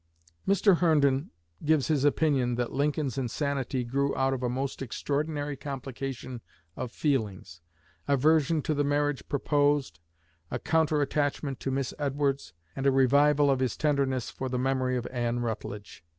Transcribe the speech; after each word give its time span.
Mr. 0.47 0.77
Herndon 0.77 1.29
gives 1.63 1.85
as 1.91 1.97
his 2.01 2.05
opinion 2.05 2.55
that 2.55 2.71
Lincoln's 2.71 3.19
insanity 3.19 3.83
grew 3.83 4.15
out 4.15 4.33
of 4.33 4.41
a 4.41 4.49
most 4.49 4.81
extraordinary 4.81 5.55
complication 5.55 6.41
of 6.75 6.91
feelings 6.91 7.61
aversion 8.07 8.63
to 8.63 8.73
the 8.73 8.83
marriage 8.83 9.29
proposed, 9.29 9.99
a 10.49 10.57
counter 10.57 11.03
attachment 11.03 11.59
to 11.59 11.69
Miss 11.69 11.93
Edwards, 11.99 12.51
and 12.75 12.87
a 12.87 12.91
revival 12.91 13.51
of 13.51 13.59
his 13.59 13.77
tenderness 13.77 14.31
for 14.31 14.49
the 14.49 14.57
memory 14.57 14.97
of 14.97 15.05
Anne 15.11 15.41
Rutledge. 15.41 16.03